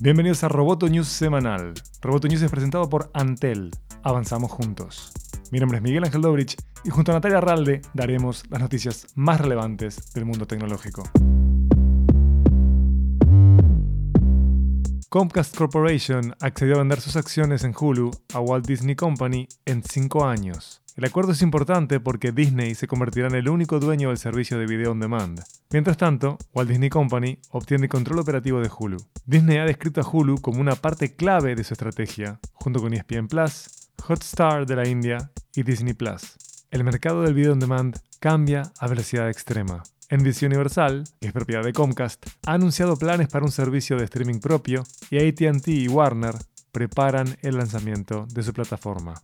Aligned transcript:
Bienvenidos 0.00 0.42
a 0.44 0.48
Roboto 0.48 0.88
News 0.88 1.08
semanal. 1.08 1.74
Roboto 2.00 2.26
News 2.26 2.40
es 2.40 2.50
presentado 2.50 2.88
por 2.88 3.10
Antel. 3.12 3.70
Avanzamos 4.02 4.50
juntos. 4.50 5.12
Mi 5.50 5.60
nombre 5.60 5.76
es 5.76 5.82
Miguel 5.82 6.04
Ángel 6.04 6.22
Dobrich 6.22 6.56
y 6.84 6.90
junto 6.90 7.12
a 7.12 7.16
Natalia 7.16 7.36
Arralde 7.36 7.82
daremos 7.92 8.44
las 8.48 8.62
noticias 8.62 9.08
más 9.14 9.42
relevantes 9.42 10.10
del 10.14 10.24
mundo 10.24 10.46
tecnológico. 10.46 11.02
Comcast 15.10 15.54
Corporation 15.54 16.34
accedió 16.40 16.76
a 16.76 16.78
vender 16.78 17.02
sus 17.02 17.16
acciones 17.16 17.62
en 17.62 17.74
Hulu 17.78 18.10
a 18.32 18.40
Walt 18.40 18.66
Disney 18.66 18.96
Company 18.96 19.46
en 19.66 19.82
5 19.82 20.24
años. 20.24 20.81
El 20.94 21.06
acuerdo 21.06 21.32
es 21.32 21.40
importante 21.40 22.00
porque 22.00 22.32
Disney 22.32 22.74
se 22.74 22.86
convertirá 22.86 23.26
en 23.28 23.34
el 23.34 23.48
único 23.48 23.80
dueño 23.80 24.08
del 24.08 24.18
servicio 24.18 24.58
de 24.58 24.66
video 24.66 24.92
on 24.92 25.00
demand. 25.00 25.40
Mientras 25.70 25.96
tanto, 25.96 26.36
Walt 26.52 26.68
Disney 26.68 26.90
Company 26.90 27.38
obtiene 27.50 27.88
control 27.88 28.18
operativo 28.18 28.60
de 28.60 28.68
Hulu. 28.68 28.98
Disney 29.24 29.56
ha 29.56 29.64
descrito 29.64 30.02
a 30.02 30.06
Hulu 30.06 30.42
como 30.42 30.60
una 30.60 30.76
parte 30.76 31.14
clave 31.14 31.54
de 31.54 31.64
su 31.64 31.72
estrategia, 31.72 32.38
junto 32.52 32.80
con 32.80 32.92
ESPN 32.92 33.26
Plus, 33.26 33.88
Hotstar 34.06 34.66
de 34.66 34.76
la 34.76 34.86
India 34.86 35.30
y 35.54 35.62
Disney 35.62 35.94
Plus. 35.94 36.36
El 36.70 36.84
mercado 36.84 37.22
del 37.22 37.32
video 37.32 37.52
on 37.52 37.60
demand 37.60 37.98
cambia 38.20 38.70
a 38.78 38.86
velocidad 38.86 39.30
extrema. 39.30 39.82
NBC 40.10 40.42
Universal, 40.42 41.04
que 41.22 41.28
es 41.28 41.32
propiedad 41.32 41.62
de 41.62 41.72
Comcast, 41.72 42.26
ha 42.46 42.52
anunciado 42.52 42.98
planes 42.98 43.28
para 43.28 43.46
un 43.46 43.50
servicio 43.50 43.96
de 43.96 44.04
streaming 44.04 44.40
propio 44.40 44.84
y 45.10 45.26
ATT 45.26 45.68
y 45.68 45.88
Warner 45.88 46.34
preparan 46.70 47.38
el 47.40 47.56
lanzamiento 47.56 48.26
de 48.26 48.42
su 48.42 48.52
plataforma. 48.52 49.14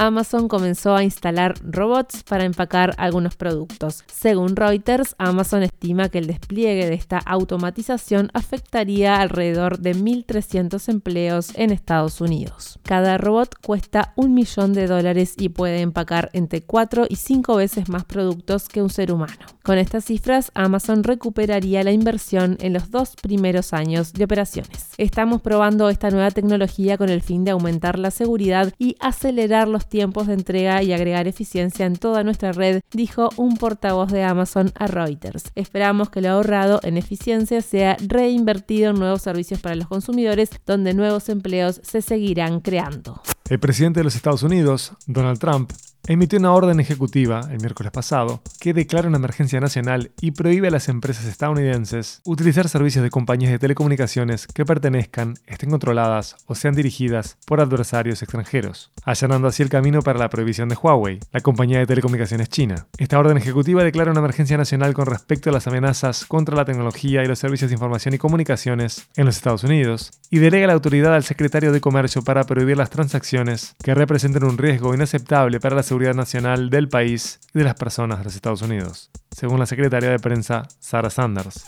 Amazon 0.00 0.48
comenzó 0.48 0.96
a 0.96 1.04
instalar 1.04 1.56
robots 1.62 2.22
para 2.22 2.44
empacar 2.44 2.94
algunos 2.96 3.36
productos. 3.36 4.02
Según 4.10 4.56
Reuters, 4.56 5.14
Amazon 5.18 5.62
estima 5.62 6.08
que 6.08 6.16
el 6.16 6.26
despliegue 6.26 6.86
de 6.86 6.94
esta 6.94 7.18
automatización 7.18 8.30
afectaría 8.32 9.20
alrededor 9.20 9.78
de 9.78 9.94
1.300 9.94 10.88
empleos 10.88 11.52
en 11.54 11.70
Estados 11.70 12.22
Unidos. 12.22 12.78
Cada 12.82 13.18
robot 13.18 13.56
cuesta 13.60 14.14
un 14.16 14.32
millón 14.32 14.72
de 14.72 14.86
dólares 14.86 15.34
y 15.36 15.50
puede 15.50 15.82
empacar 15.82 16.30
entre 16.32 16.62
4 16.62 17.04
y 17.06 17.16
5 17.16 17.56
veces 17.56 17.90
más 17.90 18.06
productos 18.06 18.70
que 18.70 18.80
un 18.80 18.88
ser 18.88 19.12
humano. 19.12 19.36
Con 19.70 19.78
estas 19.78 20.06
cifras, 20.06 20.50
Amazon 20.56 21.04
recuperaría 21.04 21.84
la 21.84 21.92
inversión 21.92 22.58
en 22.60 22.72
los 22.72 22.90
dos 22.90 23.14
primeros 23.14 23.72
años 23.72 24.12
de 24.12 24.24
operaciones. 24.24 24.88
Estamos 24.98 25.42
probando 25.42 25.88
esta 25.88 26.10
nueva 26.10 26.32
tecnología 26.32 26.98
con 26.98 27.08
el 27.08 27.22
fin 27.22 27.44
de 27.44 27.52
aumentar 27.52 27.96
la 27.96 28.10
seguridad 28.10 28.74
y 28.78 28.96
acelerar 28.98 29.68
los 29.68 29.88
tiempos 29.88 30.26
de 30.26 30.34
entrega 30.34 30.82
y 30.82 30.92
agregar 30.92 31.28
eficiencia 31.28 31.86
en 31.86 31.94
toda 31.94 32.24
nuestra 32.24 32.50
red, 32.50 32.80
dijo 32.90 33.28
un 33.36 33.58
portavoz 33.58 34.10
de 34.10 34.24
Amazon 34.24 34.72
a 34.74 34.88
Reuters. 34.88 35.52
Esperamos 35.54 36.10
que 36.10 36.20
lo 36.20 36.30
ahorrado 36.30 36.80
en 36.82 36.96
eficiencia 36.96 37.62
sea 37.62 37.96
reinvertido 38.04 38.90
en 38.90 38.98
nuevos 38.98 39.22
servicios 39.22 39.60
para 39.60 39.76
los 39.76 39.86
consumidores, 39.86 40.50
donde 40.66 40.94
nuevos 40.94 41.28
empleos 41.28 41.80
se 41.84 42.02
seguirán 42.02 42.58
creando. 42.58 43.22
El 43.48 43.60
presidente 43.60 44.00
de 44.00 44.04
los 44.04 44.16
Estados 44.16 44.42
Unidos, 44.42 44.94
Donald 45.06 45.38
Trump, 45.38 45.70
emitió 46.06 46.38
una 46.38 46.52
orden 46.52 46.80
ejecutiva 46.80 47.48
el 47.50 47.60
miércoles 47.60 47.92
pasado 47.92 48.42
que 48.60 48.74
declara 48.74 49.08
una 49.08 49.18
emergencia 49.18 49.60
nacional 49.60 50.12
y 50.20 50.32
prohíbe 50.32 50.68
a 50.68 50.70
las 50.70 50.88
empresas 50.88 51.26
estadounidenses 51.26 52.20
utilizar 52.24 52.68
servicios 52.68 53.02
de 53.02 53.10
compañías 53.10 53.52
de 53.52 53.58
telecomunicaciones 53.58 54.46
que 54.46 54.64
pertenezcan, 54.64 55.34
estén 55.46 55.70
controladas 55.70 56.36
o 56.46 56.54
sean 56.54 56.74
dirigidas 56.74 57.38
por 57.46 57.60
adversarios 57.60 58.22
extranjeros, 58.22 58.92
allanando 59.04 59.48
así 59.48 59.62
el 59.62 59.68
camino 59.68 60.02
para 60.02 60.18
la 60.18 60.30
prohibición 60.30 60.68
de 60.68 60.76
Huawei, 60.76 61.20
la 61.32 61.40
compañía 61.40 61.78
de 61.78 61.86
telecomunicaciones 61.86 62.48
china. 62.48 62.86
Esta 62.98 63.18
orden 63.18 63.36
ejecutiva 63.36 63.84
declara 63.84 64.10
una 64.10 64.20
emergencia 64.20 64.56
nacional 64.56 64.94
con 64.94 65.06
respecto 65.06 65.50
a 65.50 65.52
las 65.52 65.66
amenazas 65.66 66.24
contra 66.24 66.56
la 66.56 66.64
tecnología 66.64 67.22
y 67.22 67.28
los 67.28 67.38
servicios 67.38 67.70
de 67.70 67.74
información 67.74 68.14
y 68.14 68.18
comunicaciones 68.18 69.08
en 69.16 69.26
los 69.26 69.36
Estados 69.36 69.64
Unidos 69.64 70.10
y 70.30 70.38
delega 70.38 70.68
la 70.68 70.74
autoridad 70.74 71.14
al 71.14 71.24
secretario 71.24 71.72
de 71.72 71.80
Comercio 71.80 72.22
para 72.22 72.44
prohibir 72.44 72.76
las 72.76 72.90
transacciones 72.90 73.74
que 73.82 73.94
representen 73.94 74.44
un 74.44 74.56
riesgo 74.56 74.94
inaceptable 74.94 75.58
para 75.58 75.74
la 75.74 75.82
seguridad 75.82 76.14
nacional 76.14 76.70
del 76.70 76.88
país 76.88 77.40
y 77.52 77.58
de 77.58 77.64
las 77.64 77.74
personas 77.74 78.18
de 78.18 78.24
los 78.24 78.36
Estados 78.36 78.62
Unidos, 78.62 79.10
según 79.30 79.58
la 79.58 79.66
secretaria 79.66 80.10
de 80.10 80.20
prensa 80.20 80.68
Sarah 80.78 81.10
Sanders. 81.10 81.64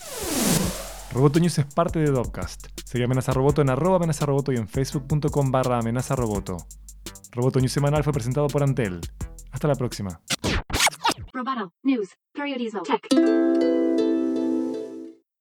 Roboto 1.13 1.41
News 1.41 1.59
es 1.59 1.67
parte 1.67 1.99
de 1.99 2.11
Dopcast. 2.11 2.69
Sigue 2.85 3.05
Amenaza 3.05 3.33
Roboto 3.33 3.61
en 3.61 3.71
arroba 3.71 3.97
amenaza 3.97 4.25
roboto 4.25 4.53
y 4.53 4.57
en 4.57 4.69
facebook.com 4.69 5.51
barra 5.51 5.79
amenaza 5.79 6.17
roboto. 6.17 6.57
News 7.35 7.73
semanal 7.73 8.05
fue 8.05 8.13
presentado 8.13 8.47
por 8.47 8.63
Antel. 8.63 9.01
Hasta 9.51 9.69
la 9.69 9.75
próxima. 9.75 10.21